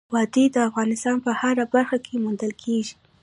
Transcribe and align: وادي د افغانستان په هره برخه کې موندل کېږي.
وادي 0.13 0.45
د 0.51 0.57
افغانستان 0.69 1.17
په 1.25 1.31
هره 1.39 1.65
برخه 1.75 1.97
کې 2.05 2.21
موندل 2.23 2.51
کېږي. 2.63 2.95